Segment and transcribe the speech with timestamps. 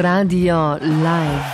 [0.00, 1.44] Radio Live.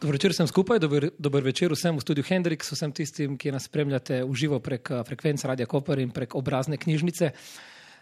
[0.00, 3.64] Dobro večer vsem skupaj, dober, dober večer vsem v studiu Hendrix, vsem tistim, ki nas
[3.64, 7.30] spremljate v živo prek eh, frekvenc Radia Koper in prek obrazne knjižnice.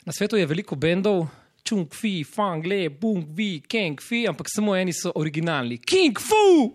[0.04, 1.26] Na svetu je veliko bendov,
[1.62, 5.78] Chung Fi, Fang Le, Bung Vi, Kang Fi, ampak samo eni so originalni.
[5.78, 6.72] King Fu!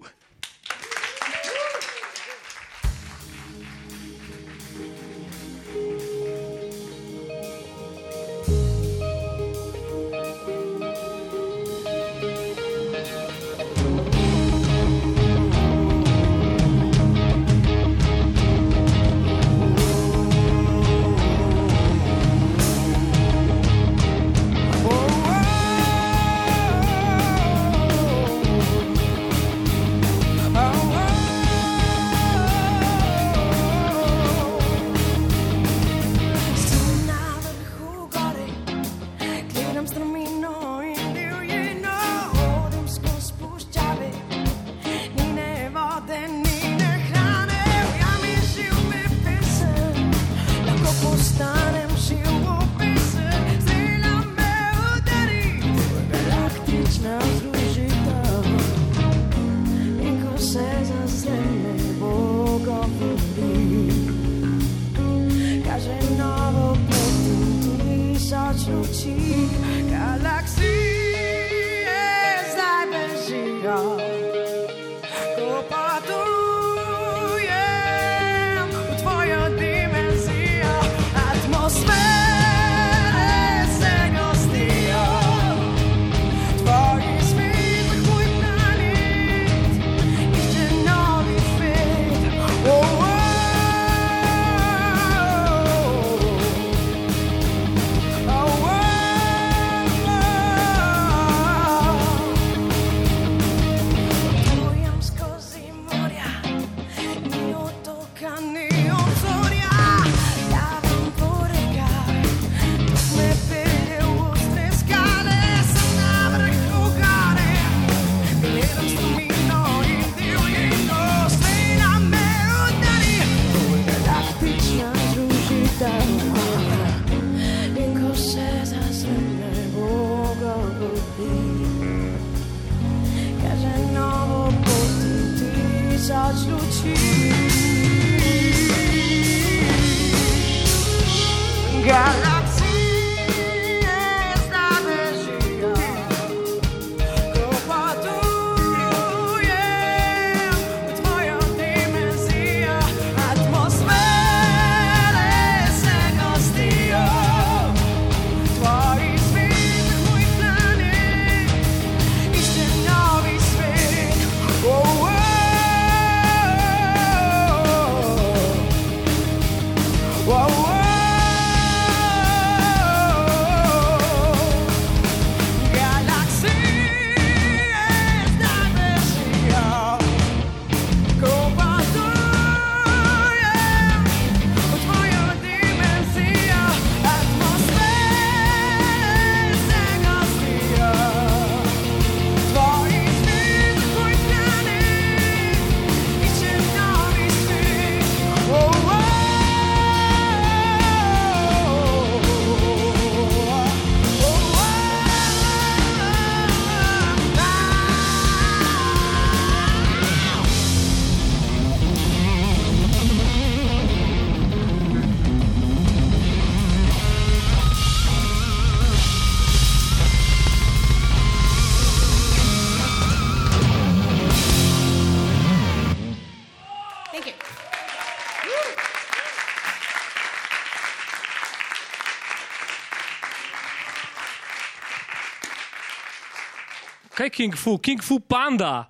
[237.22, 237.78] Je King Fu?
[237.78, 238.90] King Fu Panda.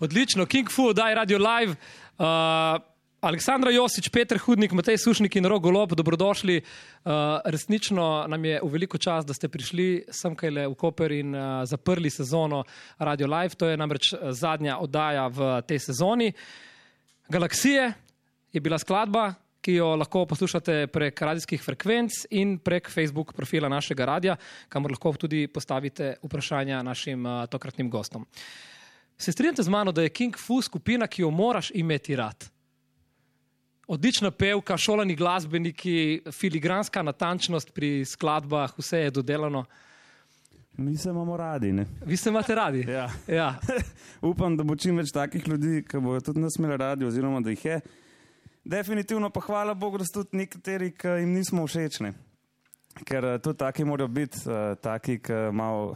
[0.00, 1.76] Odlično, King Fu, daj radio live.
[2.18, 2.26] Uh,
[3.20, 6.56] Aleksandra Josič, Petr Hudnik, Matej Sušnik in Rog Golob, dobrodošli.
[6.58, 7.12] Uh,
[7.44, 11.30] resnično nam je v veliko čas, da ste prišli sem kaj le v Koper in
[11.30, 12.64] uh, zaprli sezono
[12.98, 13.54] Radio Live.
[13.54, 16.32] To je namreč uh, zadnja oddaja v tej sezoni.
[17.30, 17.92] Galaksije
[18.52, 24.06] je bila skladba, ki jo lahko poslušate prek radijskih frekvenc in prek Facebook profila našega
[24.06, 24.36] radia,
[24.68, 28.26] kamor lahko tudi postavite vprašanja našim uh, tokratnim gostom.
[29.18, 32.46] Se strinjate z mano, da je King Fu skupina, ki jo moraš imeti rad?
[33.88, 39.64] Odlična pevka, šolani glasbeniki, filigranska natančnost pri skladbah, vse je dodelano.
[40.78, 41.72] Mi se imamo radi.
[41.72, 41.86] Ne?
[42.06, 42.84] Vi se imate radi?
[42.90, 43.10] Ja.
[43.26, 43.54] Ja.
[44.30, 47.50] Upam, da bo čim več takih ljudi, ki bodo tudi nas imeli radi, oziroma da
[47.50, 47.80] jih je.
[48.68, 52.12] Definitivno pa hvala Bogu, da so tudi nekateri, ki jim nismo všečni.
[53.08, 55.94] Ker eh, tudi taki morajo biti, uh, taki, ki malo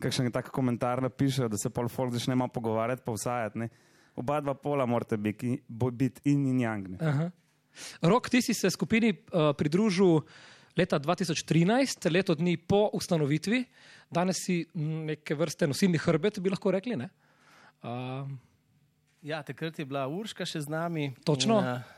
[0.00, 3.60] kakšen tak komentar napišejo, da se pol folk začne malo pogovarjati, pa vsajati.
[3.60, 3.68] Ne?
[4.16, 6.88] Oba dva pola morate biti, biti in in yang.
[6.94, 6.98] ne.
[7.00, 7.28] Aha.
[8.08, 10.22] Rok, ti si se skupini uh, pridružil
[10.76, 13.64] leta 2013, leto dni po ustanovitvi.
[14.08, 16.96] Danes si neke vrste nosilni hrbet, bi lahko rekli.
[16.96, 17.10] ne?
[17.84, 18.24] Uh,
[19.26, 21.08] Ja, takrat je bila Urška še z nami.
[21.26, 21.58] Točno.
[21.58, 21.96] In, uh,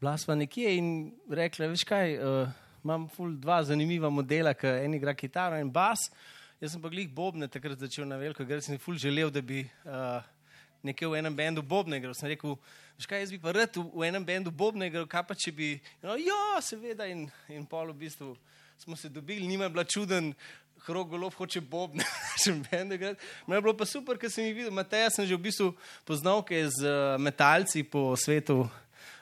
[0.00, 0.88] bila sva nekje in
[1.30, 2.50] rekla, veš kaj, uh,
[2.84, 6.06] imam ful dva zanimiva modela, ki en igra kitaro in bas.
[6.62, 9.64] Jaz sem pa glih bobne takrat začel na veliko, ker sem ful želel, da bi
[9.86, 10.22] uh,
[10.86, 12.14] nekje v enem bendu bobne igral.
[12.14, 12.54] Sem rekel,
[12.98, 15.54] veš kaj, jaz bi pa rad v, v enem bendu bobne igral, kaj pa če
[15.54, 15.74] bi,
[16.04, 18.36] no, ja, seveda in, in pol v bistvu
[18.78, 20.32] smo se dobili, nima je bila čuden.
[20.86, 22.04] Hrog golob hoče bobne,
[22.42, 23.18] še bende igrati.
[23.50, 24.70] Me je bilo pa super, ker sem jih videl.
[24.70, 25.72] Mateja sem že v bistvu
[26.06, 28.62] poznal, ki je z uh, metalci po svetu.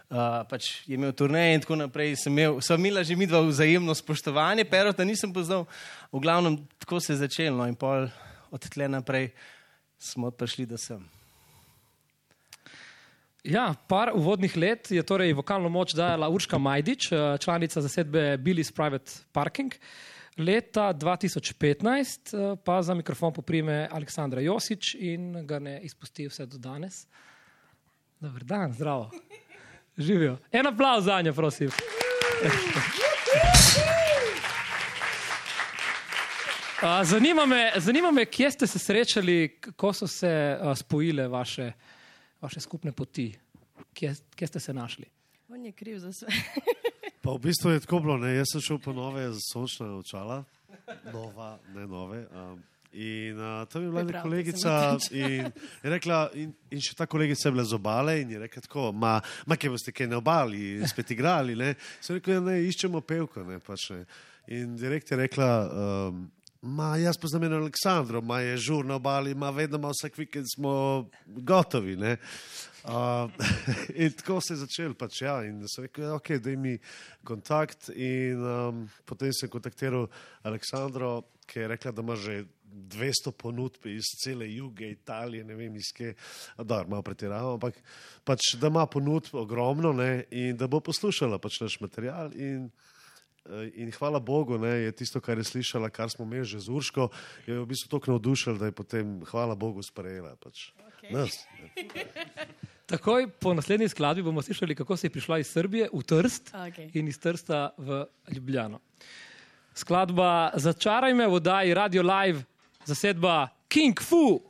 [0.07, 2.15] Uh, pač je imel turneje in tako naprej.
[2.21, 5.67] Sem imel, sva imela že midva vzajemno spoštovanje, perota nisem poznal.
[6.15, 7.59] V glavnem, tako se je začelo.
[7.59, 8.07] No, in pol
[8.55, 9.33] od tle naprej
[9.99, 11.03] smo prišli do sem.
[13.47, 18.75] Ja, par uvodnih let je torej vokalno moč dajala Urška Majdič, eh, članica zasedbe Billy's
[18.75, 19.75] Private Parking.
[20.39, 26.59] Leta 2015 eh, pa za mikrofon poprime Aleksandra Josič in ga ne izpusti vse do
[26.59, 27.07] danes.
[28.21, 29.11] Dober dan, zdravo.
[29.97, 30.39] Živijo.
[30.53, 31.71] En aplav za njo, prosim.
[36.83, 41.73] A, Zanima me, zanima me, kje ste se srečali, ko so se a, spojile vaše,
[42.41, 43.39] vaše skupne poti,
[43.95, 45.05] kje, kje ste se našli.
[45.49, 46.27] On je kriv za vse.
[47.23, 48.37] Pa v bistvu je tako bilo, ne?
[48.37, 50.45] jaz sem šel po nove sončne očala,
[51.13, 52.27] nova, ne nove.
[52.31, 52.63] Um,
[52.97, 55.51] in uh, tam je bila ena kolegica in
[55.83, 58.89] je rekla, in, in še ta kolegica je bila z obale in je rekla tako,
[58.97, 61.75] ma, ma kje boste kaj na obali, spet igrali, ne?
[62.01, 64.01] Sem rekel, ja, ne, iščemo pevko, ne, pač ne.
[64.57, 66.25] In direkt je rekla, um,
[66.77, 70.49] ma jaz poznam eno Aleksandro, ma je žur na obali, ma vedno ima vsak vikend
[70.55, 70.73] smo
[71.27, 72.17] gotovi, ne.
[72.17, 72.76] Uh,
[74.03, 76.77] in tako se je začel, pač, ja, in sem rekel, ja, ok, da mi
[77.27, 77.91] kontakt.
[77.95, 80.07] In um, potem sem kontaktiral
[80.47, 82.45] Aleksandro, ki je rekla, da ima že
[82.77, 86.15] 200 ponudb iz cele juge Italije, ne vem, iz kje,
[86.59, 87.79] da malo pretiravam, ampak
[88.25, 92.31] pač, da ima ponudb ogromno ne, in da bo poslušala pač naš material.
[92.35, 92.69] In,
[93.47, 96.69] eh, In hvala Bogu, ne, je tisto, kar je slišala, kar smo imeli že z
[96.69, 97.11] Urško,
[97.47, 100.37] je v bistvu tako navdušila, da je potem, hvala Bogu, sprejela.
[100.37, 101.11] Pač, Okej.
[101.15, 101.31] nas,
[102.87, 106.91] Takoj po naslednji skladbi bomo slišali, kako se je prišla iz Srbije v Trst Okej.
[106.95, 108.79] in iz Trsta v Ljubljano.
[109.75, 112.45] Skladba Začaraj me v oddaji Radio Live,
[112.85, 114.41] zasedba King Fu.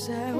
[0.00, 0.39] V očeh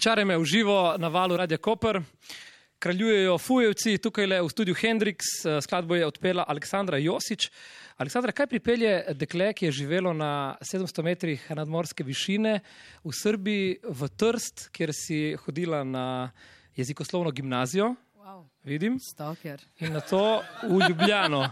[0.00, 1.98] Razočaraj me v živo na valu Radia Koper.
[2.78, 7.50] Kraljujejo Fujevci, tukaj le v studiu Hendrix, eh, skladbo je odpela Aleksandra Josič.
[8.00, 12.62] Aleksandra, kaj pripelje dekle, ki je živelo na 700 metrih nadmorske višine
[13.04, 16.32] v Srbiji, v Trst, kjer si hodila na
[16.76, 18.48] jezikoslovno gimnazijo, Wow.
[18.64, 19.60] vidim, Stalker.
[19.80, 21.50] in na to v Ljubljano.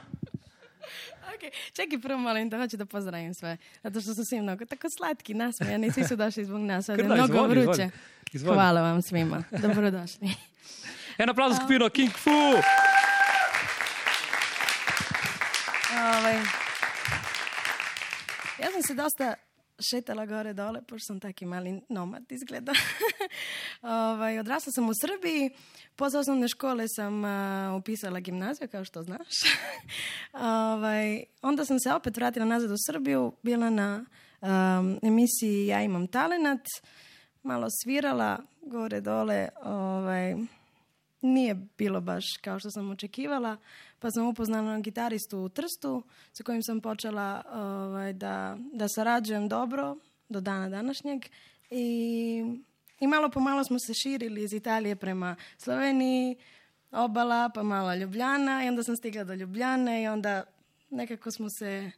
[1.38, 1.50] Okay.
[1.72, 3.56] Čekaj, prvo malo da hoću da pozdravim sve.
[3.82, 7.24] Zato što su svi mnogo tako slatki, nasmejani, svi su došli zbog nas, ovdje mnogo
[7.24, 7.70] izvoli, vruće.
[7.70, 7.90] izvoli.
[8.32, 8.54] Izvoli.
[8.54, 10.28] Hvala vam svima, dobrodošli.
[11.18, 12.30] En aplauz za skupino King Fu.
[15.92, 16.36] ovaj,
[18.58, 19.34] ja sam se dosta
[19.90, 22.72] šetala gore dole, pošto sam taki mali nomad izgleda.
[23.82, 25.50] ovaj, odrasla sam u Srbiji,
[25.96, 29.34] posle osnovne škole sam a, upisala gimnaziju, kao što znaš.
[30.72, 34.04] ovaj, onda sam se opet vratila nazad u Srbiju, bila na
[34.40, 36.66] um, emisiji Ja imam talenat,
[37.42, 40.34] malo svirala gore dole, ovaj,
[41.22, 43.56] nije bilo baš kao što sam očekivala,
[44.00, 46.02] pa sam upoznala gitaristu u Trstu
[46.32, 49.96] sa kojim sam počela ovaj, da, da sarađujem dobro
[50.28, 51.24] do dana današnjeg.
[51.70, 52.44] I,
[53.00, 56.36] i malo po malo smo se širili iz Italije prema Sloveniji,
[56.92, 58.64] obala, pa malo Ljubljana.
[58.64, 60.44] I onda sam stigla do Ljubljane i onda
[60.90, 61.90] nekako smo se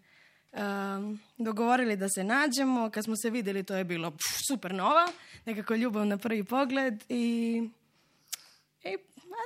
[0.53, 2.91] um, dogovorili da se nađemo.
[2.91, 5.09] Kad smo se vidjeli to je bilo pff, super nova,
[5.47, 7.63] nekako ljubav na prvi pogled i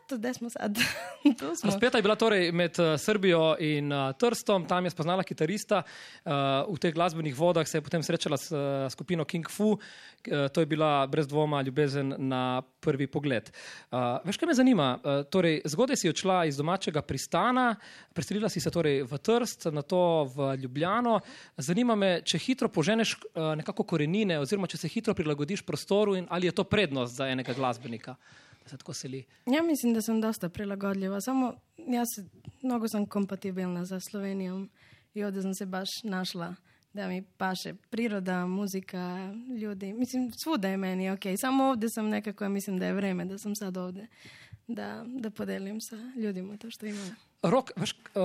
[0.04, 0.78] eto, gde smo sad?
[1.58, 1.70] smo.
[1.70, 6.32] Razpeta je bila torej med uh, Srbijo in uh, Trstom, tam je spoznala kitarista, uh,
[6.68, 9.78] v teh glasbenih vodah se je potem srečala s uh, skupino King Fu, uh,
[10.52, 13.50] to je bila brez dvoma ljubezen na prvi pogled.
[13.90, 14.88] Uh, veš, kaj me zanima?
[14.98, 17.74] Uh, torej, zgodaj si odšla iz domačega pristana,
[18.14, 21.20] preselila si se torej v Trst, na to v Ljubljano.
[21.56, 26.26] Zanima me, če hitro poženeš uh, nekako korenine, oziroma če se hitro prilagodiš prostoru in
[26.30, 29.24] ali je to prednost za enega glasbenika, da se tako seli.
[29.46, 32.24] Ja mislim da sam dosta prilagodljiva, samo ja se,
[32.62, 34.70] mnogo kompatibilna za Slovenijom
[35.14, 36.54] i ovdje sam se baš našla
[36.94, 39.92] da mi paše priroda, muzika, ljudi.
[39.92, 41.20] Mislim, svuda je meni ok.
[41.36, 44.06] Samo ovdje sam nekako, ja mislim da je vreme da sam sad ovdje.
[44.66, 47.16] Da, da podelim sa ljudima to što imam.
[47.42, 48.22] Rok, veš, uh,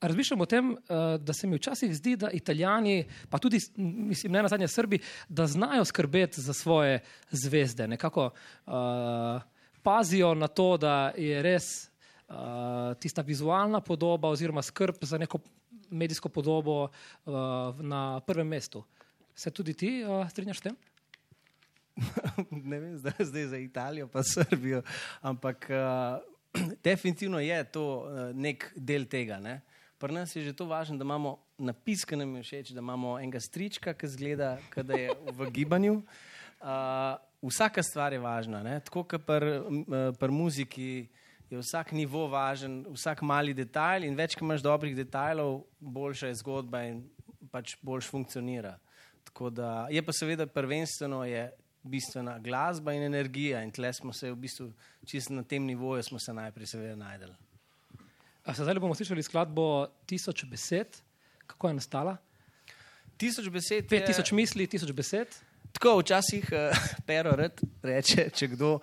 [0.00, 0.76] razmišljam o tem, uh,
[1.20, 5.46] da se mi včasih zdi, da Italijani, pa tudi mislim, ne na zadnje Srbi, da
[5.46, 7.88] znajo skrbeti za svoje zvezde.
[7.88, 8.30] Nekako
[8.66, 8.72] uh,
[9.82, 11.90] pazijo na to, da je res
[12.28, 15.38] uh, tista vizualna podoba oziroma skrb za neko
[15.90, 17.32] medijsko podobo uh,
[17.80, 18.84] na prvem mestu.
[19.34, 20.76] Se tudi ti uh, strinjaš s tem?
[22.70, 24.82] ne vem, zdaj, zdaj za Italijo, pa Srbijo,
[25.20, 26.20] ampak uh,
[26.84, 29.40] definitivno je to uh, nek del tega.
[29.40, 29.60] Ne?
[29.98, 33.18] Pri nas je že to važno, da imamo napis, ki nam je všeč, da imamo
[33.18, 36.00] enega strička, ki zgleda, da je v gibanju.
[36.60, 38.80] Uh, vsaka stvar je važna, ne?
[38.84, 41.08] tako kot pri uh, pr muziki.
[41.50, 46.36] Je vsak nivo važen, vsak mali detajl, in več, ko imaš dobrih detajlov, boljša je
[46.38, 47.00] zgodba in
[47.50, 48.76] pač boljš funkcionira.
[49.26, 51.48] Tako da je pa seveda prvenstveno je
[51.82, 54.68] bistvena glasba in energija, in tle smo se v bistvu
[55.06, 57.34] čisto na tem nivoju smo se najprej seveda najdeli.
[58.44, 61.02] A se Zdaj bomo slišali skladbo Tisoč besed.
[61.46, 62.16] Kako je nastala?
[63.18, 63.88] Tisoč besed.
[63.88, 65.28] Pet je- tisoč misli, tisoč besed.
[65.72, 66.76] Tako včasih uh,
[67.08, 68.78] pero rad reče, če kdo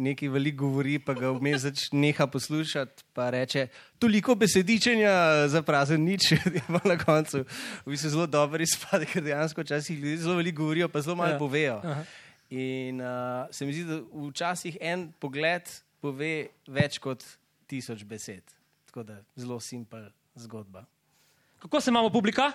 [0.00, 3.66] nekaj veliko govori, pa ga vmes neha poslušati, pa reče,
[4.00, 5.12] toliko besedičenja
[5.52, 7.44] za prazen nič, in pa na koncu
[7.84, 11.30] v bistvu zelo dobro izpade, ker dejansko včasih ljudje zelo veliko govorijo, pa zelo malo
[11.30, 11.34] Ja.
[11.34, 11.38] ja.
[11.38, 11.80] povejo.
[11.84, 12.04] Aha.
[12.50, 15.68] In uh, se mi zdi, da včasih en pogled
[16.00, 17.22] pove več kot
[17.70, 18.42] tisoč besed.
[18.88, 20.82] Tako da zelo simpel zgodba.
[21.60, 22.50] Kako se imamo, publika?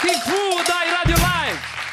[0.00, 1.87] King Fu, daj radio live!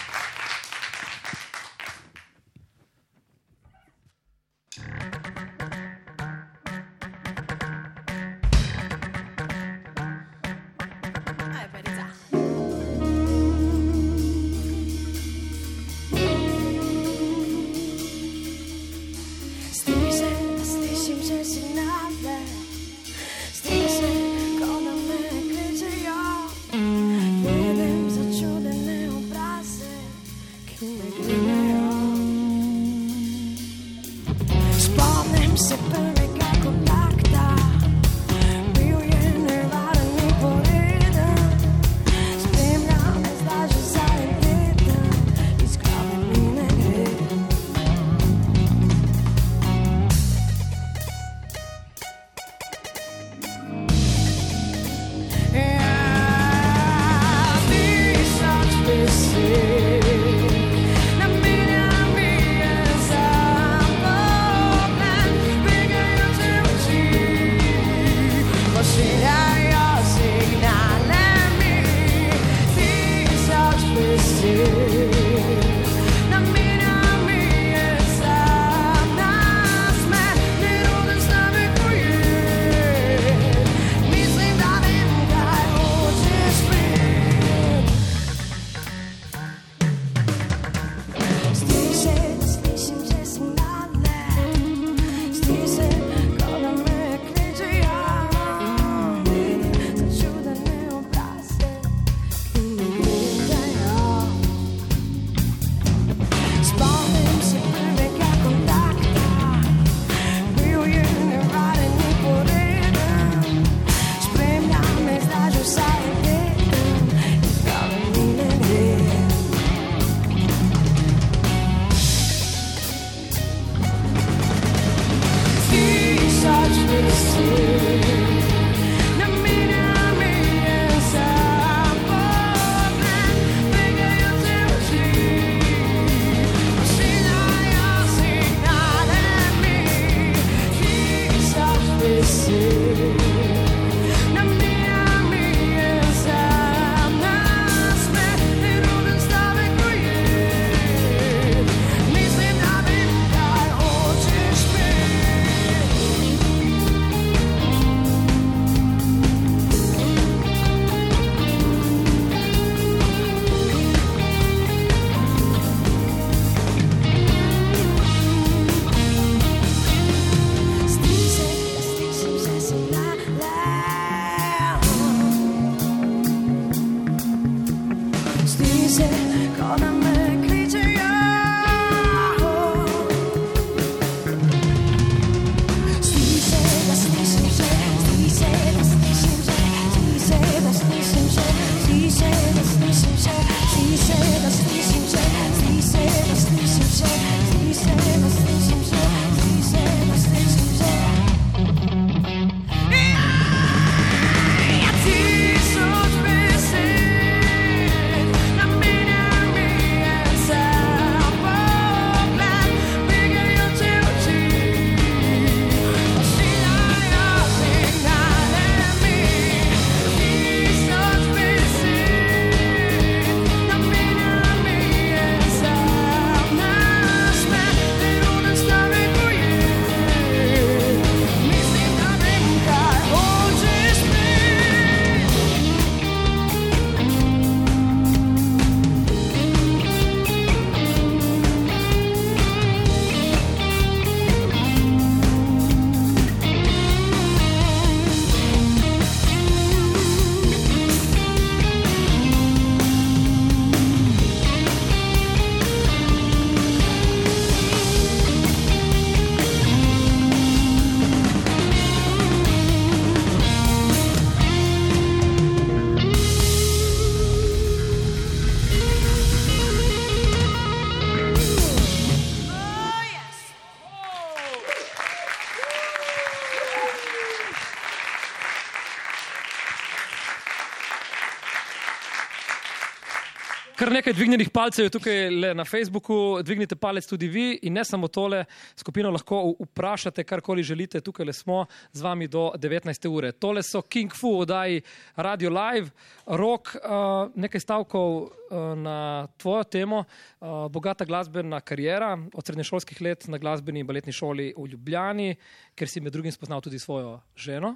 [283.85, 288.07] Kar nekaj dvignjenih palcev je tukaj na Facebooku, dvignite palec tudi vi in ne samo
[288.07, 288.39] tole,
[288.75, 293.07] skupino lahko vprašate, karkoli želite, tukaj smo z vami do 19.
[293.07, 293.29] ure.
[293.31, 294.81] Tole so King Fu oddaji
[295.15, 295.91] Radio Live,
[296.25, 298.29] rok, uh, nekaj stavkov uh,
[298.77, 304.65] na tvojo temo, uh, bogata glasbena karijera od srednješolskih let na glasbeni baletni šoli v
[304.65, 305.35] Ljubljani,
[305.75, 307.75] ker si med drugim spoznal tudi svojo ženo,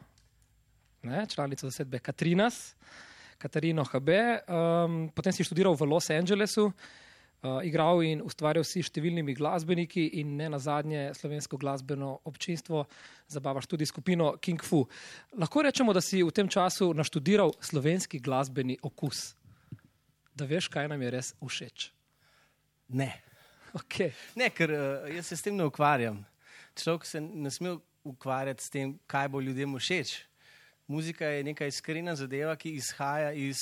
[1.04, 2.74] ne, članico zasedbe Katrinas.
[3.40, 4.10] Katarino HB,
[4.52, 10.36] um, potem si študiral v Los Angelesu, uh, igral in ustvarjal si številnimi glasbeniki in
[10.36, 12.84] ne nazadnje slovensko glasbeno občinstvo,
[13.32, 14.84] zabavaš tudi skupino King Fu.
[15.40, 19.32] Lahko rečemo, da si v tem času naštudiral slovenski glasbeni okus,
[20.36, 21.90] da veš, kaj nam je res všeč.
[23.00, 23.14] Ne.
[23.86, 24.12] Okay.
[24.36, 26.26] Ne, ker uh, jaz se s tem ne ukvarjam.
[26.76, 30.29] Človek se ne sme ukvarjati s tem, kaj bo ljudem všeč.
[30.90, 33.58] Muzika je neka iskrena zadeva, ki izhaja iz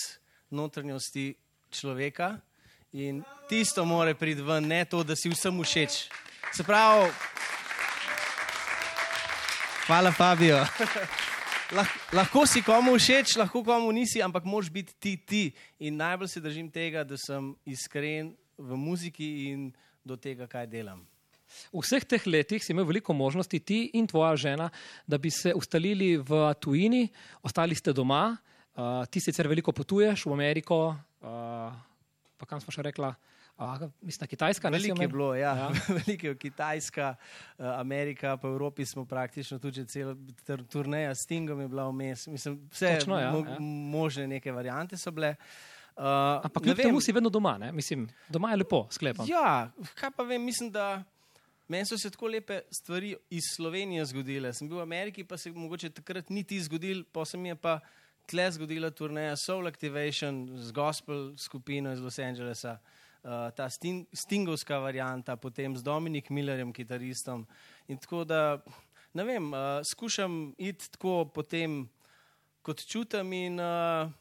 [0.50, 1.34] notranjosti
[1.72, 2.38] človeka
[2.96, 5.98] in tisto more priti ven, ne to, da si vsem všeč.
[6.56, 7.12] Se pravi,
[9.88, 10.64] hvala Fabio.
[11.76, 15.44] Lah, lahko si komu všeč, lahko komu nisi, ampak moš biti ti ti.
[15.84, 21.04] In najbolj se držim tega, da sem iskren v muziki in do tega, kaj delam.
[21.72, 24.70] V vseh teh letih si imel veliko možnosti, ti in tvoja žena,
[25.08, 27.08] da bi se ustalili v tujini,
[27.44, 28.36] ostali ste doma,
[28.76, 31.74] uh, ti sicer veliko potuješ v Ameriko, uh,
[32.38, 33.16] pa kam smo še rekla,
[34.02, 34.70] mislim, na Kitajska.
[34.70, 35.56] ne si Veliko je bilo, ja.
[35.56, 35.70] ja.
[36.06, 37.16] Veliko je Kitajska,
[37.58, 41.90] Amerika, pa v Evropi smo praktično tudi že celo tur- turneja s Stingom je bila
[41.90, 42.28] vmes.
[42.28, 43.60] Mislim, vse Točno, ja, mo ja.
[43.60, 45.36] možne neke variante so bile.
[45.98, 47.72] Uh, Ampak kljub temu si vedno doma, ne?
[47.72, 49.26] mislim, doma je lepo, sklepam.
[49.30, 51.04] Ja, kaj pa vem, mislim, da
[51.68, 54.54] meni so se tako lepe stvari iz Slovenije zgodile.
[54.54, 57.80] Sem bil v Ameriki, pa se mogoče takrat niti zgodil, pa se mi je pa
[58.28, 62.78] tle zgodila turneja Soul Activation z gospel skupino iz Los Angelesa.
[63.24, 67.48] Uh, ta sting, stingovska varianta, potem z Dominik Millerjem, kitaristom.
[67.88, 68.60] In tako da,
[69.14, 71.90] ne vem, uh, skušam iti tako potem,
[72.62, 74.12] kot čutim, in uh,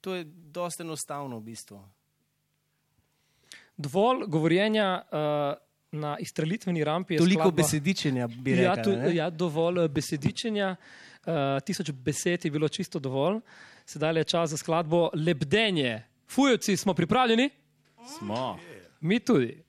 [0.00, 1.82] to je dosta enostavno v bistvu.
[3.76, 5.65] Dovolj govorjenja uh,
[5.96, 8.84] na izstrelitveni rampi je Toliko skladba- besedičenja bi Ja, rekel.
[8.84, 10.76] tu, ja, dovolj eh, besedičenja,
[11.22, 13.40] uh, tisoč besed je bilo čisto dovolj.
[13.86, 16.02] Sedaj je čas za skladbo Lebdenje.
[16.28, 17.50] Fujevci smo pripravljeni?
[18.08, 18.58] Smo.
[19.00, 19.65] Mi tudi.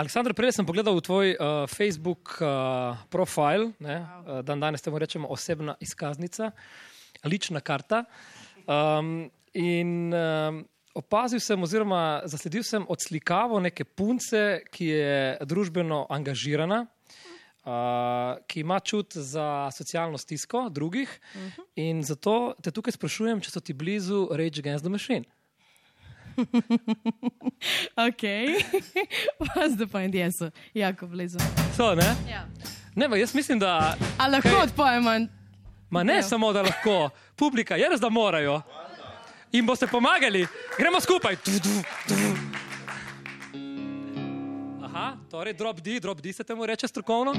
[0.00, 4.96] Aleksandr, prej sem pogledal v tvoj uh, Facebook uh, profil, ne, uh, dan danes temu
[4.96, 6.54] rečemo osebna izkaznica,
[7.28, 8.06] lična karta.
[8.64, 10.62] Um, in um,
[10.96, 16.86] opazil sem, oziroma zasledil sem odslikavo neke punce, ki je družbeno angažirana.
[17.60, 21.64] Uh, ki ima čut za socialno stisko drugih, uh -huh.
[21.76, 25.28] in zato te tukaj sprašujem, če so ti blizu Rage Against the Machine.
[27.98, 28.22] Ok,
[29.38, 30.14] what's the point?
[30.14, 31.38] Jaz so jako blizu.
[31.76, 32.14] So, ne?
[32.30, 32.46] Ja.
[32.94, 33.96] ne pa jaz mislim, da.
[34.18, 35.26] A lahko Kaj- odpojemo?
[35.90, 36.22] Ma ne Ja.
[36.22, 38.62] samo, da lahko, publika je res, da morajo.
[39.52, 40.46] In boste pomagali,
[40.78, 41.36] gremo skupaj.
[41.36, 41.68] Tu, tu,
[42.08, 42.14] tu.
[44.84, 47.34] Aha, torej drop D, drop D se temu reče strokovno.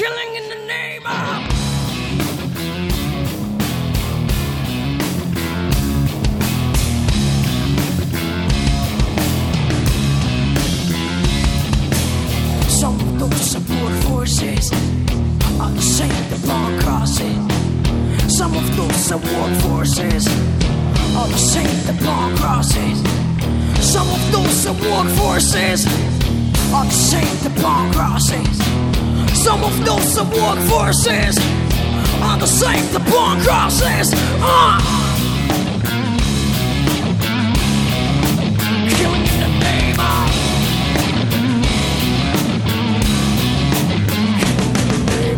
[0.00, 0.59] Killing in the
[29.70, 31.38] Some of those support forces
[32.22, 34.12] are the same the bomb crosses.
[34.42, 34.80] Uh.
[38.96, 40.30] Killing in the name of.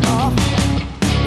[0.07, 0.33] of.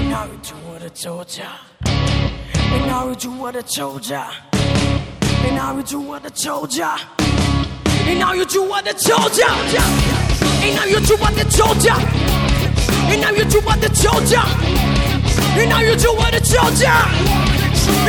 [0.09, 1.49] Now you do what I told ya.
[1.85, 4.31] And now you do what I told ya.
[4.51, 6.97] And now you do what I told ya.
[8.07, 9.47] And now you do what I told ya.
[10.63, 12.14] And now you do what I told ya.
[13.15, 14.43] Ina yujuwa the choja
[15.63, 16.93] Ina yujuwa the choja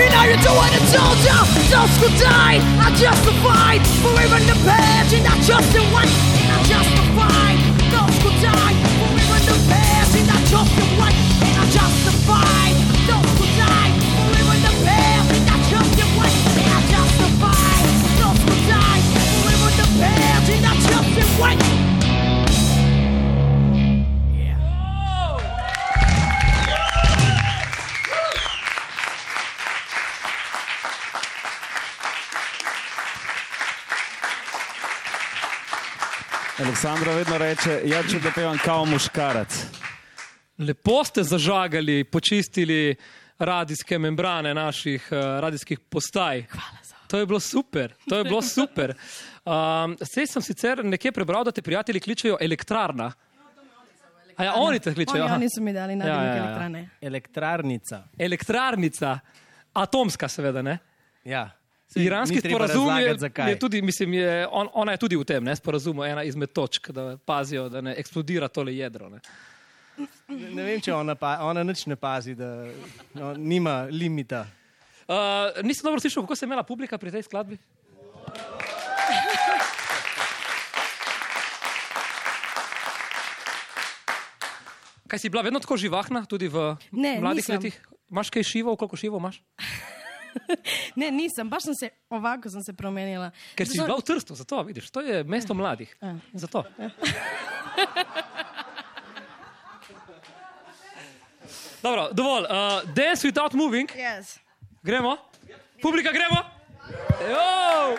[0.07, 0.81] Ina yujuwa the
[1.27, 1.37] ya.
[1.71, 3.83] Those who died are justified.
[4.03, 6.09] For even the past and are not justified.
[6.37, 7.46] You're not justified.
[36.77, 39.55] Aleksandra vedno reče, ja, če te pevam kao muškarac.
[40.61, 42.93] Lepo ste zažagali, počistili
[43.39, 46.45] radijske membrane naših uh, radijskih postaj.
[47.09, 48.93] To je bilo super, to je bilo super.
[48.93, 53.09] Um, Sej sem sicer nekje prebral, da te prijatelji kličejo elektrarna.
[54.37, 55.25] A ja, oni te kličejo.
[55.25, 56.37] Oni, oni so mi dali na Ja, ja, ja.
[56.45, 56.89] elektrane.
[57.01, 58.03] Elektrarnica.
[58.19, 59.19] Elektrarnica,
[59.73, 60.61] atomska, seveda.
[60.63, 60.79] Ne?
[61.25, 61.56] Ja.
[61.87, 63.17] Saj Iranski sporazum je,
[63.51, 66.91] je tudi, mislim, je, on, ona je tudi v tem ne, sporazumu, ena izmed točk,
[66.91, 69.09] da pazijo, da ne eksplodira tole jedro.
[69.09, 69.21] Ne.
[70.29, 72.67] Ne, ne vem, če ona, pa, ona nič ne pazi, da
[73.15, 74.43] no, nima limita.
[75.07, 77.59] Uh, nisem dobro slišal, kako se je imela publika pri tej skladbi.
[85.07, 87.57] Kaj si bila vedno tako živahna, tudi v Ne, mladih nisem.
[87.57, 87.79] letih?
[88.11, 89.39] Imaš kaj šivov, koliko šivov imaš?
[91.01, 93.31] Ne, nisem, baš sem se ovako sem se promenila.
[93.55, 95.97] Ker si Zato- bila v Trstu, zato vidiš, to je mesto mladih.
[96.33, 96.65] Zato.
[101.83, 102.43] Dobro, dovolj.
[102.45, 102.49] Uh,
[102.95, 103.91] dance without moving.
[103.95, 104.39] Yes.
[104.83, 105.17] Gremo?
[105.83, 106.43] Publika, gremo?
[107.31, 107.97] Jo!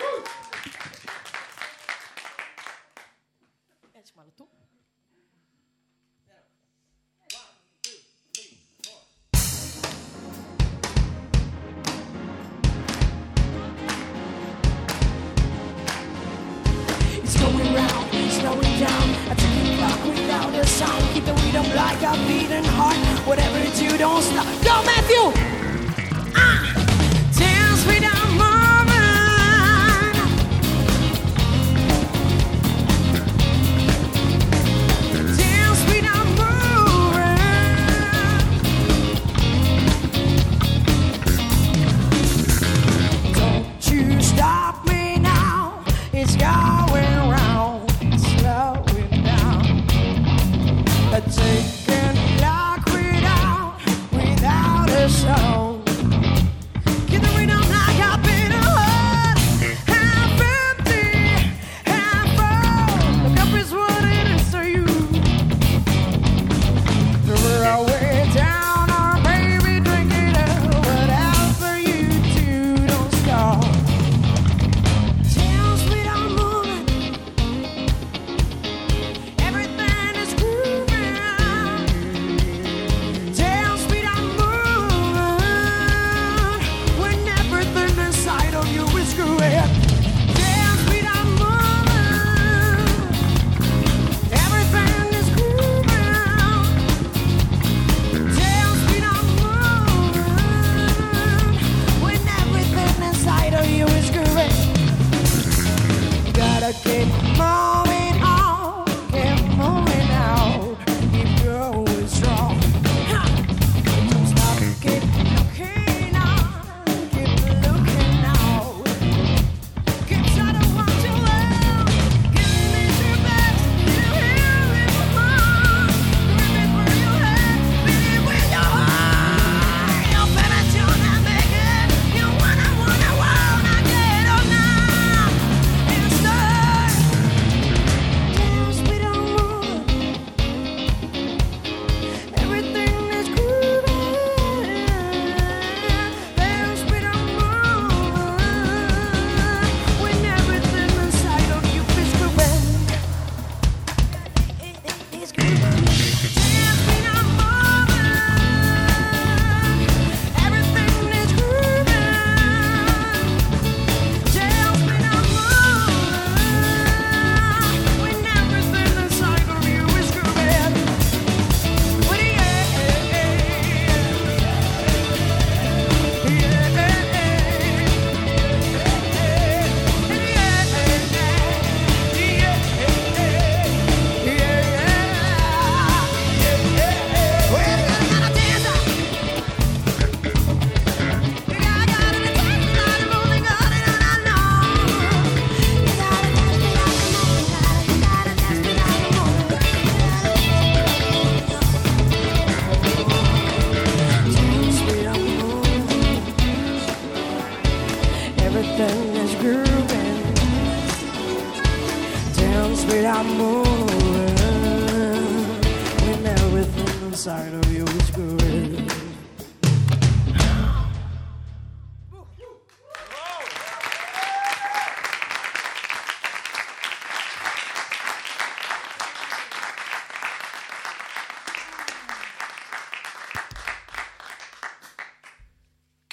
[20.46, 21.02] Without a sound.
[21.14, 22.96] Keep the rhythm like a beating heart.
[23.26, 24.46] Whatever you do, don't stop.
[24.64, 25.32] Go, Matthew!
[26.34, 26.74] Ah!
[27.36, 28.96] Dance without moving.
[35.36, 37.38] Dance without moving.
[43.34, 45.84] Don't you stop me now.
[46.12, 47.17] It's going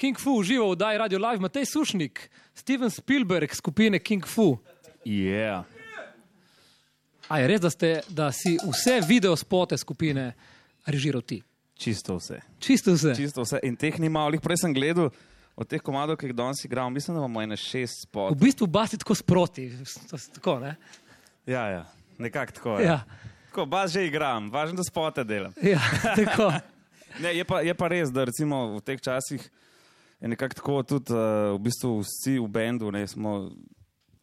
[0.06, 4.54] King Fu uživa v oddaji Radio Live, Matej Sušnik, Steven Spielberg skupine King Fu.
[5.02, 5.66] Yeah.
[7.26, 10.30] A je res, da, ste, da si vse video spote skupine
[10.86, 11.40] režiral ti?
[11.74, 12.38] Čisto vse.
[12.62, 13.16] Čisto vse.
[13.18, 13.58] Čisto vse.
[13.66, 15.10] In teh ni malo, prej sem gledal.
[15.58, 18.38] Od teh komadov, ki jih danes igram, mislim, da imamo ene šest V spotov.
[18.38, 19.66] bistvu basi tako sproti.
[20.38, 20.76] Tako, ne?
[21.50, 21.82] Ja, ja,
[22.22, 22.78] nekako tako.
[22.78, 22.86] je.
[22.86, 23.02] Ja,
[23.50, 25.50] Tako, bas že igram, važno, da spote delam.
[25.58, 25.82] ja
[26.14, 26.52] tako.
[27.18, 29.40] Ne, je, pa, je pa res, da recimo v teh časih
[30.28, 33.50] nekako tako tudi uh, v bistvu vsi v bendu, ne smo,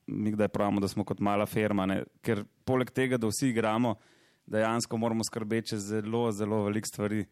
[0.08, 3.96] mi kdaj pravimo, da smo kot mala firma, ne, ker poleg tega, da vsi igramo,
[4.46, 7.26] dejansko moramo skrbeti zelo, zelo velik stvari.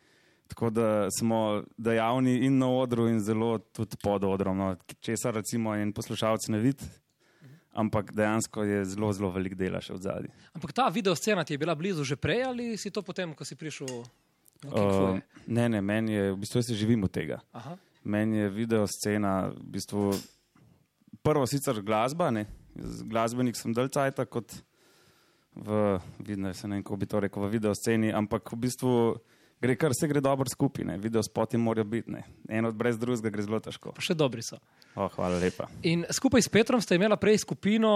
[0.52, 4.58] Tako da smo dejavni in na odru, in zelo tudi pod odrom.
[4.58, 4.74] No.
[5.00, 6.88] Česar recimo en poslušalec ne vidi,
[7.72, 10.34] ampak dejansko je zelo, zelo velik dela še v zadnji.
[10.52, 13.48] Ampak ta video scena ti je bila blizu že prej ali si to potem, ko
[13.48, 14.04] si prišel?
[14.68, 15.18] Uh,
[15.48, 17.40] ne, ne, meni je, v bistvu jaz se živim od tega.
[17.56, 17.80] Aha.
[18.04, 20.10] Meni je video scena, v bistvu,
[21.22, 22.48] prvo sicer glasba, ne,
[23.06, 24.56] glasbenik sem del cajta kot
[25.56, 28.96] v, vidno, se ne vem, kako bi to rekel, v video sceni, ampak v bistvu
[29.62, 32.98] gre kar vse gre dobro skupaj, ne, video spoti morajo biti, ne, en od brez
[32.98, 33.94] drugega gre zelo težko.
[33.94, 34.58] Pa še dobri so.
[34.96, 35.70] O, hvala lepa.
[35.86, 37.94] In skupaj s Petrom ste imela prej skupino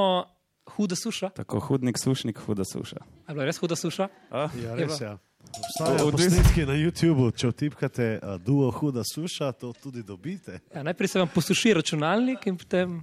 [0.66, 1.30] Huda suša.
[1.30, 2.98] Tako hudnik, sušnik, huda suša.
[3.28, 4.08] Je bila res huda suša?
[4.32, 4.48] A?
[4.58, 5.12] Ja, res je.
[5.60, 10.60] Obstajajo posnetki na YouTubu, če vtipkate uh, duo huda suša, to tudi dobite.
[10.74, 13.00] Ja, najprej se vam posuši računalnik in potem.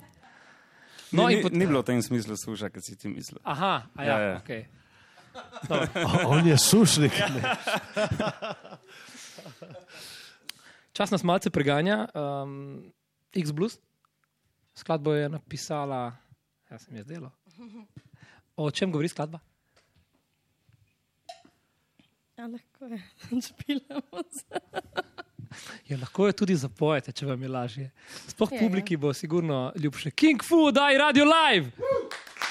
[1.13, 1.53] No, ni, in pot...
[1.53, 3.41] ni bilo v tem smislu suša, kot si ti mislil.
[3.45, 4.41] Aha, a ja, Ja, ja, ja.
[4.41, 4.65] Okay.
[6.29, 7.13] On je sušnik.
[7.35, 7.43] Ne.
[10.97, 12.05] Čas nas malce preganja.
[12.13, 12.93] Um,
[13.33, 13.79] X Blues,
[14.77, 16.13] skladbo je napisala,
[16.71, 17.31] ja, se mi je zdelo.
[18.57, 19.41] O čem govori skladba?
[22.43, 23.03] Ja, lahko je,
[23.49, 24.61] spilamo se.
[25.89, 27.85] Ja, lahko jo tudi zapojete, če vam je lažje.
[28.33, 28.63] Sploh Ja, ja.
[28.65, 30.11] publiki bo sigurno ljubše.
[30.11, 31.71] King Fu, daj radio live!
[31.71, 32.42] It's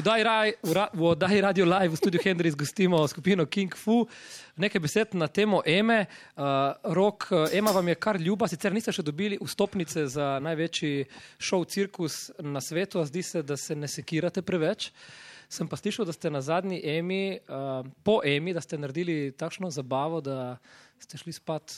[0.00, 4.08] oddaji, Raj- v ra- v oddaji Radio Live v studiu Hendrix gostimo skupino King Fu.
[4.56, 6.08] Nekaj besed na temo Eme.
[6.36, 11.04] Uh, Rok, uh, Ema vam je kar ljuba, sicer niste še dobili vstopnice za največji
[11.36, 14.88] šov cirkus na svetu, a zdi se, da se ne sekirate preveč.
[15.52, 19.68] Sem pa slišal, da ste na zadnji Emi, uh, po Emi, da ste naredili takšno
[19.68, 20.56] zabavo, da
[20.96, 21.76] ste šli spat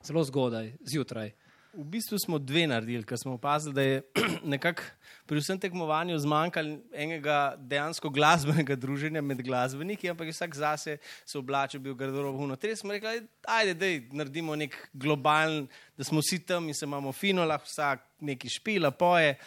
[0.00, 1.36] zelo zgodaj, zjutraj.
[1.76, 4.02] V bistvu smo dve naredili, ker smo opazili, da je
[4.56, 4.88] nekako
[5.26, 11.80] pri vsem tekmovanju zmanjkalo enega dejansko glasbenega druženja med glasbeniki, ampak vsak zase se oblačil,
[11.80, 12.48] bil garderobo.
[12.56, 15.64] Torej smo rekli, ajde, da naredimo nek globalen,
[15.96, 19.38] da smo vsi tam in se imamo fino, lahko vsak neki špila, poje.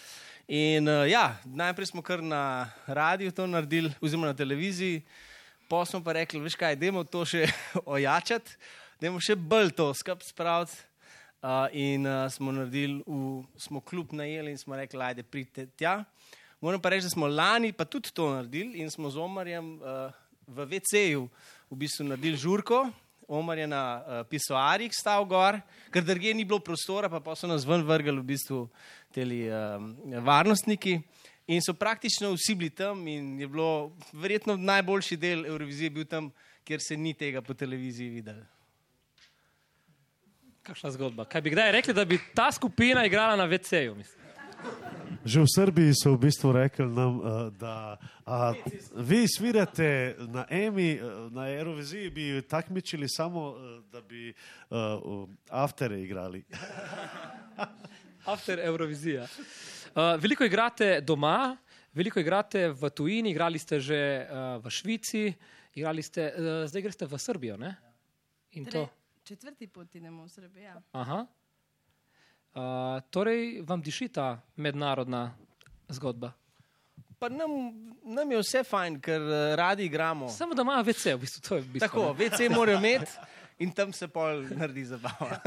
[0.47, 5.03] In uh, ja, najprej smo kar na radiju to naredili, oziroma na televiziji,
[5.67, 7.45] pa smo pa rekli, veš kaj, dajmo to še
[7.97, 8.55] ojačati,
[9.03, 10.86] dajmo še bolj to skupaj spraviti.
[11.47, 16.01] Uh, in uh, smo naredili, v, smo kljub najeli in smo rekli, ajde, pridite tja.
[16.59, 20.11] Moram pa reči, da smo lani pa tudi to naredili in smo z Omarjem uh,
[20.47, 21.29] v VC-ju
[21.69, 22.89] v bistvu naredili žurko.
[23.27, 27.47] Omar je na uh, pisoarjih stal gor, ker drugje ni bilo prostora, pa, pa so
[27.47, 28.65] nas ven vrgli v bistvu
[29.15, 29.95] teli um,
[30.27, 30.97] varnostniki.
[31.47, 36.27] In so praktično vsi bili tam in je bilo verjetno najboljši del Eurovizije bil tam,
[36.67, 38.43] kjer se ni tega po televiziji videl.
[40.67, 41.23] Kakšna zgodba?
[41.23, 43.95] Kaj bi kdaj rekli, da bi ta skupina igrala na VC-ju?
[43.95, 44.23] mislim?
[45.23, 47.95] Že v Srbiji so v bistvu rekli nam, eh, da
[48.25, 48.51] a,
[48.95, 50.99] vi svirate na EMI, eh,
[51.31, 54.33] na Euroviziji, bi takmičili samo, eh, da bi
[54.69, 56.43] uh, aftere igrali.
[58.33, 59.23] After Eurovizija.
[59.23, 61.55] Uh, veliko igrate doma,
[61.93, 65.33] veliko igrate v tujini, igrali ste že uh, v Švici,
[65.75, 67.57] igrali ste, uh, zdaj greste v Srbijo.
[67.57, 67.75] Ne?
[68.51, 69.06] In to.
[69.27, 70.63] Četrti idemo v Srbijo.
[70.63, 70.81] Ja.
[70.91, 71.25] Aha.
[72.55, 75.35] Uh, torej, vam diši ta mednarodna
[75.89, 76.31] zgodba.
[77.19, 77.51] Pa nam,
[78.03, 80.29] nam je vse fajn, ker eh, radi igramo.
[80.29, 81.87] Samo da imajo VC, v bistvu, to je v bistvu.
[81.87, 82.29] Tako, ne.
[82.29, 83.11] VC morajo imeti
[83.59, 85.39] in tam se pol naredi zabava.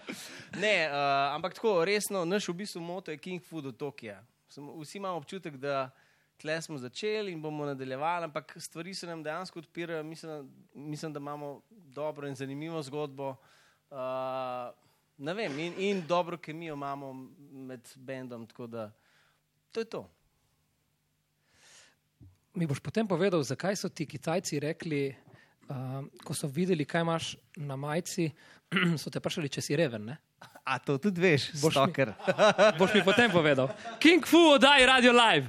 [0.64, 4.20] ne, uh, ampak tako, resno, naš v bistvu moto je King Food od Tokija.
[4.48, 5.90] Vsi imamo občutek, da
[6.44, 10.02] tle smo začeli in bomo nadaljevali, ampak stvari se nam dejansko odpirajo.
[10.04, 13.30] Mislim, mislim da imamo dobro in zanimivo zgodbo.
[13.90, 13.96] Uh,
[15.18, 17.12] ne vem, in, in dobro kemijo imamo
[17.52, 18.90] med bendom, tako da
[19.72, 20.10] to je to.
[22.54, 25.14] Mi boš potem povedal, zakaj so ti Kitajci rekli,
[25.68, 28.28] uh, ko so videli, kaj imaš na majici,
[29.00, 30.04] so te vprašali, če si reven.
[30.12, 30.18] Ne?
[30.64, 32.12] A to tudi veš, Boš mi- stoker.
[32.78, 33.72] Boš mi potem povedal.
[33.98, 35.48] King Fu, oddaj Radio Live.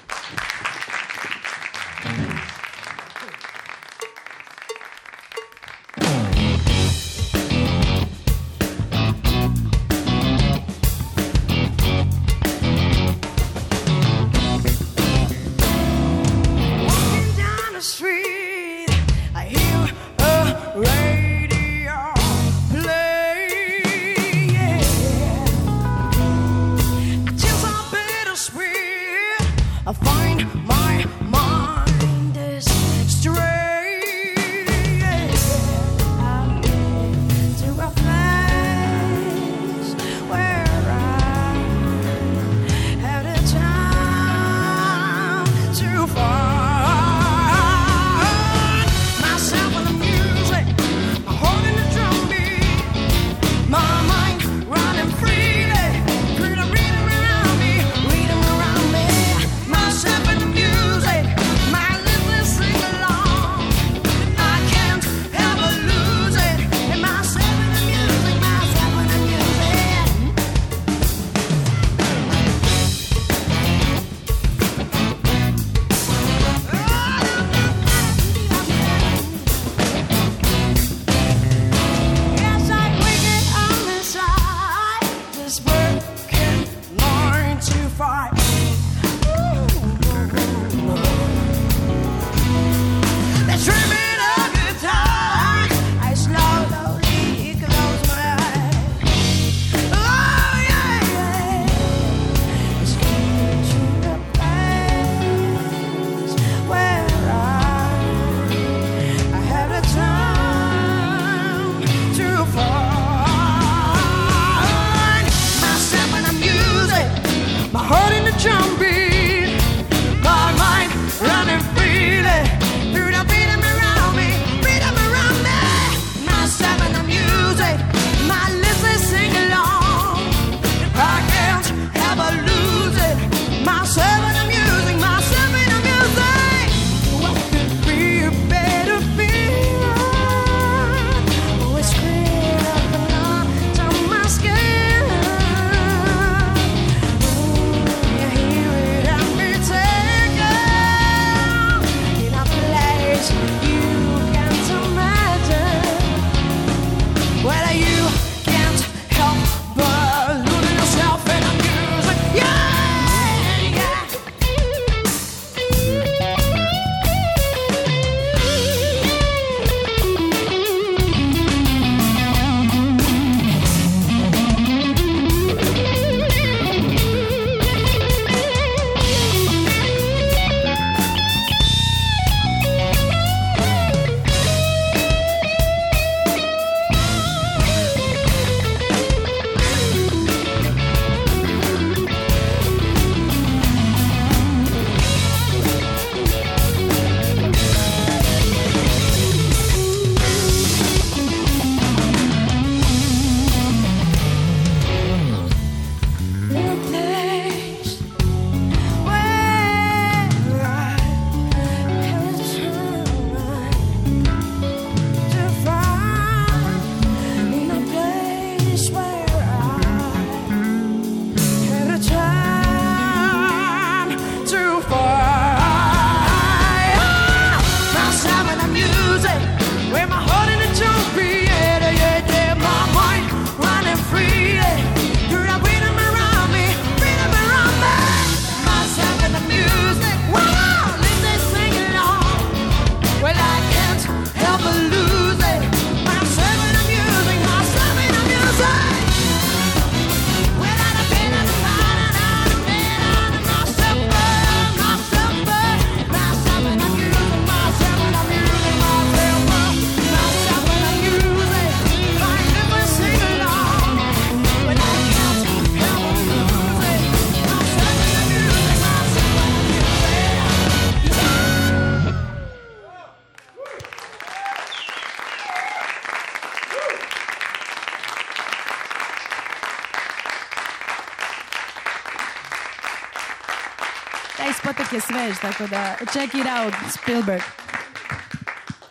[284.61, 287.41] Izpotek je svež, tako da check it out, Spielberg.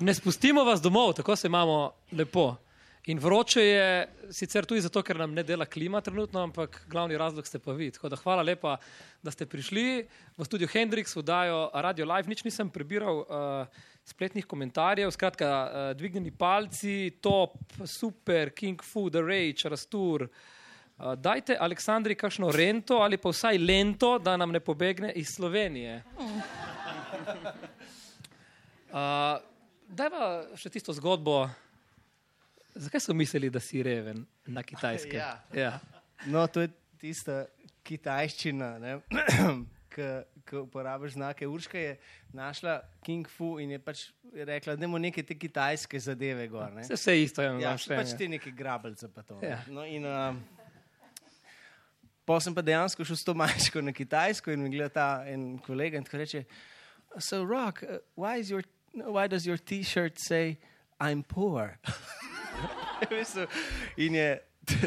[0.00, 2.56] Ne spustimo vas domov, tako se imamo lepo.
[3.06, 7.46] In vroče je sicer tudi zato, ker nam ne dela klima trenutno, ampak glavni razlog
[7.46, 7.90] ste pa vi.
[7.90, 8.76] Tako da hvala lepa,
[9.22, 12.26] da ste prišli v studio Hendrix, vdajo Radio Live.
[12.28, 15.14] Nič nisem prebiral uh, spletnih komentarjev.
[15.14, 17.54] Skratka, uh, dvignjeni palci, top,
[17.86, 20.26] super, King Fu, The Rage, Rastur.
[20.26, 20.59] Uh,
[21.16, 26.02] dajte Aleksandri kakšno rento ali pa vsaj lento, da nam ne pobegne iz Slovenije.
[28.90, 29.38] Uh,
[29.90, 30.26] Dajva
[30.58, 31.48] še tisto zgodbo.
[32.78, 35.18] Zakaj so mislili, da si reven na kitajskem?
[35.22, 35.32] Ja.
[35.54, 35.72] Ja.
[36.30, 36.70] No, to je
[37.00, 37.44] tista
[37.82, 39.00] kitajščina,
[39.94, 41.48] ki uporabljaš znake.
[41.48, 41.96] Urška je
[42.36, 46.70] našla King Fu in je pač rekla, da imamo neke te kitajske zadeve gor.
[46.74, 46.84] Ne?
[46.86, 47.50] Vse, vse isto je.
[47.64, 49.40] Ja, pač ti neki grabljce pa to.
[49.42, 49.56] Ja.
[49.56, 49.60] Ja.
[49.74, 50.59] No, in, uh,
[52.30, 55.56] Potem sem pa dejansko šel s to majčko na Kitajsko in mi gleda ta en
[55.58, 56.44] kolega in tako reče:
[57.18, 58.62] So, Rock, uh, why, is your,
[58.94, 60.58] why does your t-shirt say
[61.00, 61.74] I'm poor?
[63.96, 64.38] In je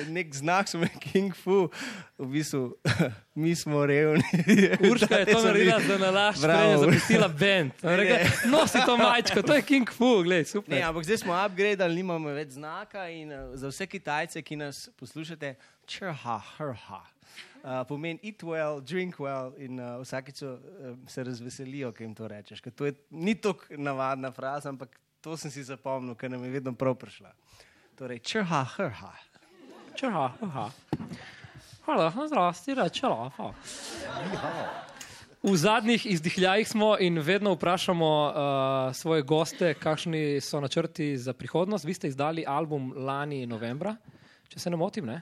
[0.08, 1.68] nek znak, so me King Fu,
[2.16, 2.78] v bistvu,
[3.42, 4.24] mi smo revni.
[4.92, 7.28] Urška je to naredila za nalašč, prej je zapustila
[7.82, 10.72] Rekla, nosi to majčko, to je King Fu, gledaj, super.
[10.72, 14.88] Ne, ampak zdaj smo upgradali, nimamo več znaka in uh, za vse Kitajce, ki nas
[14.96, 15.58] poslušate,
[15.90, 17.04] črha, hrha.
[17.64, 22.16] Uh, pomeni eat well, drink well in uh, vsakeč so, uh, se razveselijo, ko jim
[22.16, 22.60] to rečeš.
[22.76, 26.74] To je, ni tako navadna fraza, ampak to sem si zapomnil, ker nam je vedno
[26.76, 27.32] prav prišla.
[27.96, 29.14] Torej, črha, hrha.
[29.96, 30.66] Črha, aha.
[31.86, 33.54] Hvala, zdrasti, reče lafa.
[35.44, 41.86] V zadnjih izdihljajih smo in vedno vprašamo uh, svoje goste, kakšni so načrti za prihodnost.
[41.86, 43.96] Vi ste izdali album lani novembra,
[44.48, 45.22] če se ne motim, ne?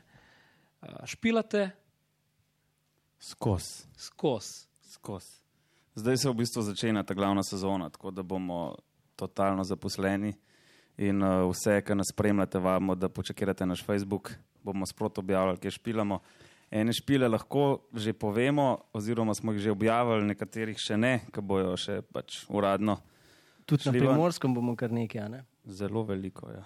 [0.82, 1.70] Uh, špilate
[3.22, 3.86] Skos.
[3.98, 4.68] skozi.
[4.82, 5.24] Skos.
[5.96, 8.76] Zdaj se v bistvu začenja ta glavna sezona, tako da bomo
[9.16, 10.34] totalno zaposleni.
[10.98, 14.32] In uh, vse, ki nas spremljate, vabimo, da počakirate naš Facebook,
[14.64, 16.20] bomo sprot objavljali, kje špilamo.
[16.72, 21.78] Ene špile lahko že povemo, oziroma smo jih že objavili, nekaterih še ne, ki bojo
[21.78, 22.98] še pač uradno.
[23.66, 25.22] Tudi na primorskem bomo kar nekaj.
[25.22, 25.44] a Ne?
[25.66, 26.50] Zelo veliko.
[26.50, 26.66] Ja.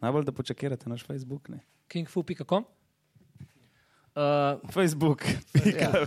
[0.00, 1.48] Najbolj, da počakirate naš Facebook.
[1.48, 1.62] Ne?
[1.88, 2.66] kingfu.com.
[4.14, 5.24] Uh, Facebook.
[5.80, 5.90] ja,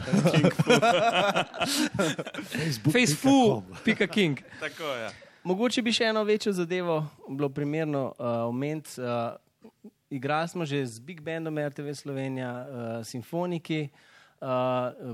[2.93, 4.39] Facebook.king.
[4.59, 5.09] Tako je.
[5.43, 9.01] mogoče bi še eno večjo zadevo bilo primerno uh, omeniti.
[9.01, 9.35] Uh,
[10.09, 13.89] igrali smo že z Big Bandom RTV Slovenija, uh, simfoniki,
[14.39, 14.47] uh,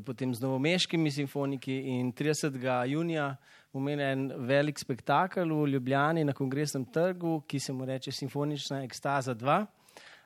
[0.05, 2.61] potem z novomeškimi simfoniki in 30.
[2.85, 3.35] junija
[3.73, 9.35] imeli en velik spektakel v Ljubljani na kongresnem trgu, ki se mu reče Simfonična ekstaza
[9.35, 9.65] 2.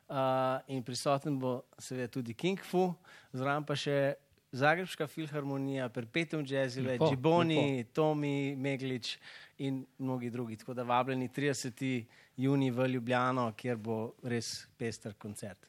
[0.08, 2.94] Uh, in prisoten bo seveda tudi King Fu,
[3.36, 4.16] zraven pa še
[4.56, 9.18] Zagrebska filharmonija, Perpetuum Jazzile, Džiboni, Tomi, Meglič
[9.60, 10.56] in mnogi drugi.
[10.56, 12.06] Tako da vabljeni 30.
[12.38, 15.68] juni v Ljubljano, kjer bo res pester koncert.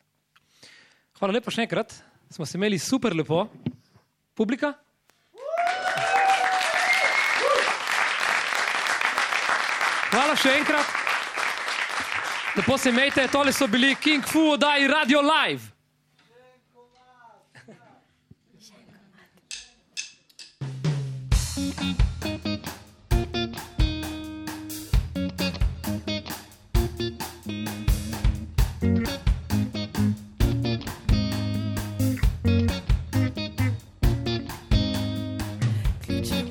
[1.18, 1.96] Hvala lepa še enkrat.
[2.30, 3.48] Smo se imeli super lepo.
[4.38, 4.70] Publika?
[10.14, 11.07] Hvala še enkrat.
[12.58, 15.62] Lepo se imejte, tole so bili King Fu, oddaj Radio Live.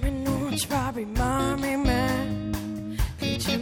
[0.02, 2.08] Me noč, vabi mami me
[3.20, 3.58] Kliče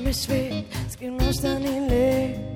[1.01, 2.54] me svet, skrivno stani le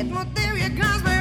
[0.00, 1.19] hypnotheria cause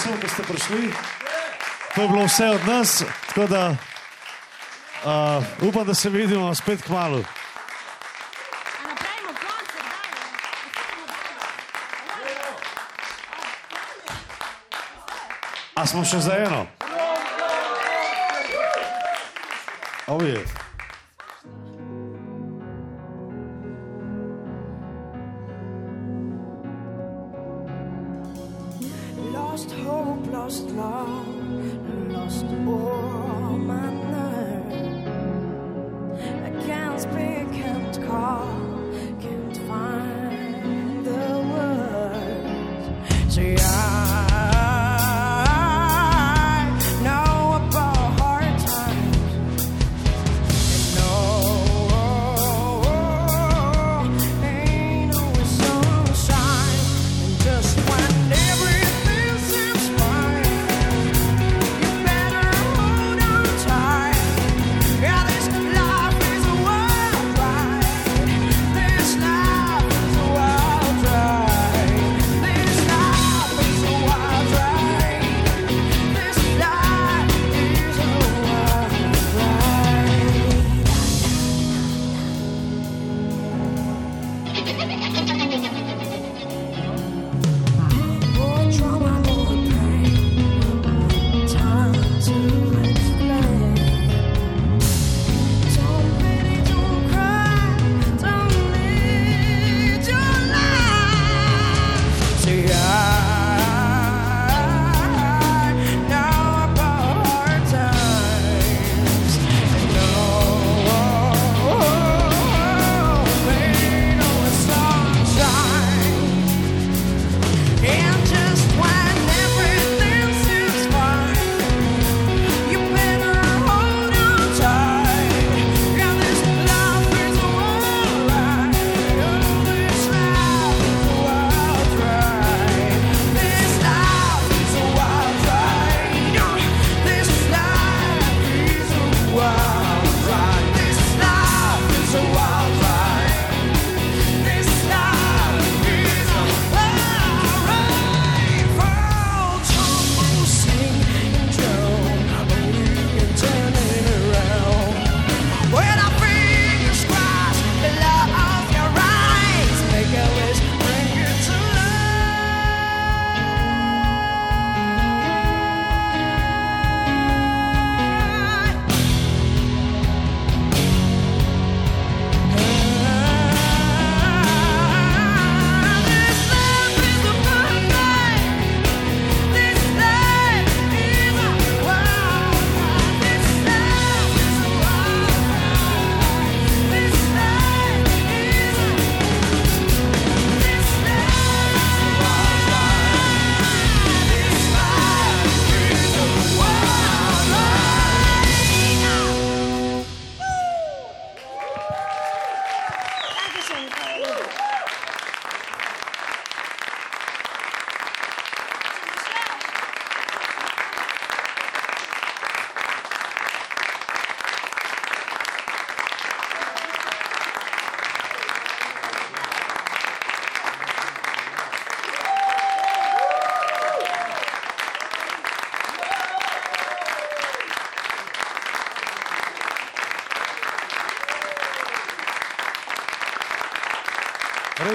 [0.00, 0.92] vsem, ki ste prišli.
[1.94, 3.76] To je bilo vse od nas, tako da
[5.04, 7.24] uh, upam, da se vidimo spet k malu.
[15.74, 16.66] A smo še za eno?
[20.08, 20.59] Oh, yeah.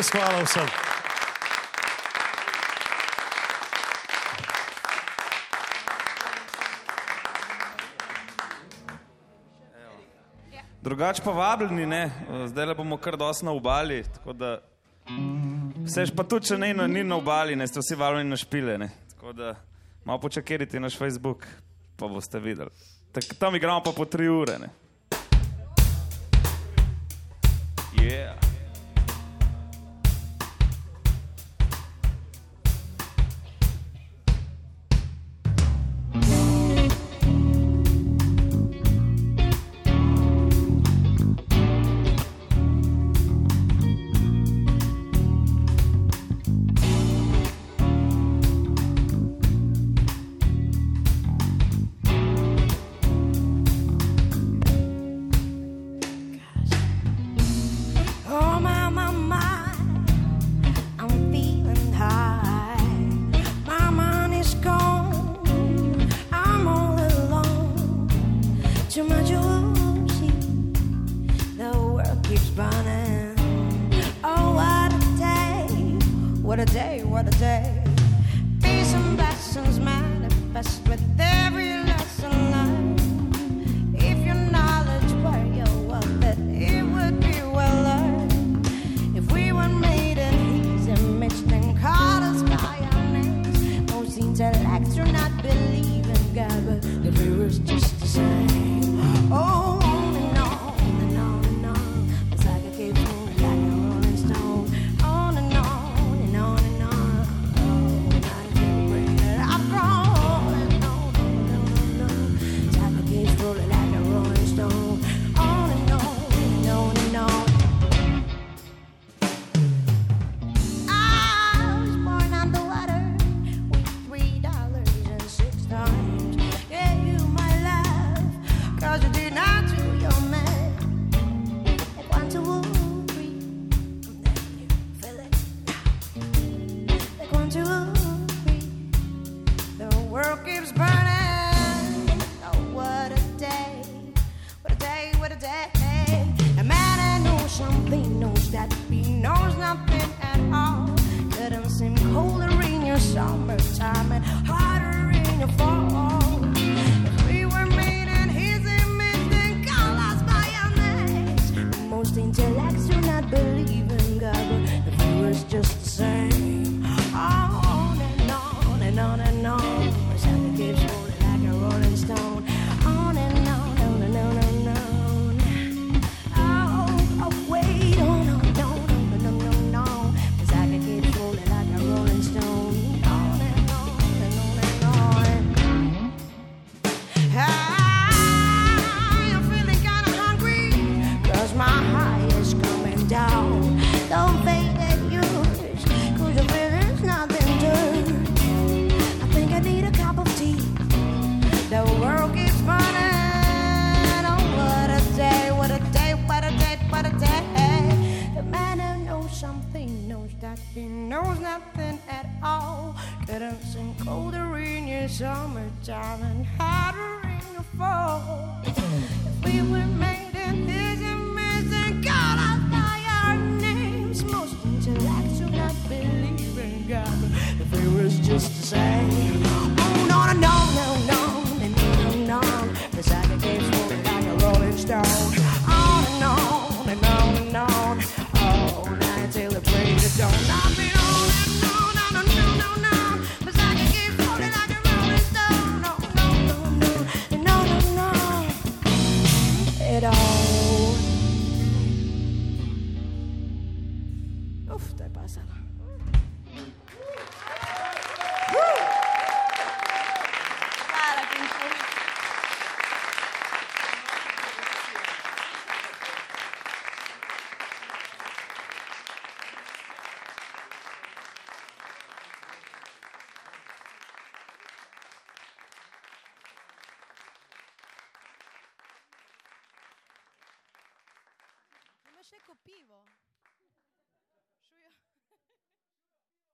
[0.06, 0.68] res hvala vsem.
[10.82, 12.12] Drugač pa vabljeni, ne?
[12.48, 14.04] zdaj le bomo kar dosti na obali.
[14.38, 14.60] Da...
[15.86, 18.78] Vsež pa tudi, če ne, ni na obali, ne ste vsi vabljeni na špile.
[18.78, 18.92] Ne?
[19.16, 19.56] Tako da
[20.06, 21.48] malo počakajte naš Facebook,
[21.98, 22.70] pa boste videli.
[23.12, 24.60] Tak, tam igramo pa po tri ure.
[24.62, 24.70] Ne?
[27.96, 28.45] Yeah.